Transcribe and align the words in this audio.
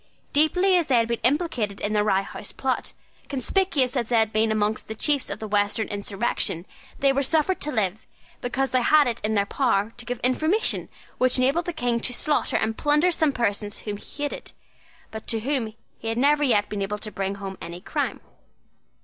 Deeply 0.33 0.77
as 0.77 0.87
they 0.87 0.95
had 0.97 1.07
been 1.07 1.19
implicated 1.19 1.79
in 1.79 1.93
the 1.93 2.03
Rye 2.03 2.23
House 2.23 2.51
plot, 2.51 2.93
conspicuous 3.29 3.95
as 3.95 4.09
they 4.09 4.15
had 4.17 4.33
been 4.33 4.51
among 4.51 4.77
the 4.87 4.95
chiefs 4.95 5.29
of 5.29 5.37
the 5.37 5.47
Western 5.47 5.87
insurrection, 5.89 6.65
they 6.97 7.13
were 7.13 7.21
suffered 7.21 7.61
to 7.61 7.71
live, 7.71 8.07
because 8.41 8.71
they 8.71 8.81
had 8.81 9.05
it 9.05 9.19
in 9.23 9.35
their 9.35 9.45
power 9.45 9.93
to 9.97 10.05
give 10.05 10.19
information 10.21 10.89
which 11.19 11.37
enabled 11.37 11.65
the 11.65 11.71
King 11.71 11.99
to 11.99 12.13
slaughter 12.13 12.57
and 12.57 12.79
plunder 12.79 13.11
some 13.11 13.31
persons 13.31 13.81
whom 13.81 13.97
he 13.97 14.23
hated, 14.23 14.53
but 15.11 15.27
to 15.27 15.41
whom 15.41 15.75
he 15.99 16.07
had 16.07 16.17
never 16.17 16.43
yet 16.43 16.67
been 16.67 16.81
able 16.81 16.97
to 16.97 17.11
bring 17.11 17.35
home 17.35 17.55
any 17.61 17.79
crime. 17.79 18.21